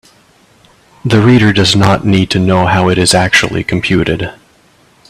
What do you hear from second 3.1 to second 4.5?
actually computed.